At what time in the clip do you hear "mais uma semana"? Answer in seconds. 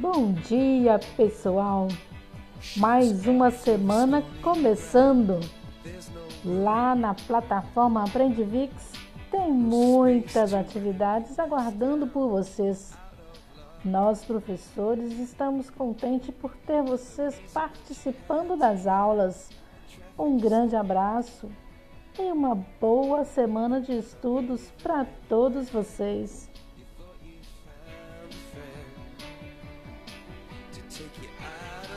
2.76-4.22